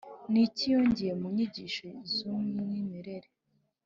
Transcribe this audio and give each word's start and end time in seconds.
ni 0.31 0.39
iki 0.45 0.63
yongeye 0.73 1.13
mu 1.21 1.27
nyigisho 1.35 1.87
z’umwimerere 2.11 3.29